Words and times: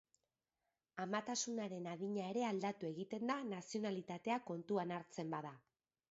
Amatasunaren 1.01 1.89
adina 1.91 2.23
ere 2.29 2.45
aldatu 2.51 2.89
egiten 2.89 3.29
da 3.31 3.35
nazionalitatea 3.51 4.39
kontuan 4.51 4.95
hartzen 4.97 5.29
bada. 5.35 5.53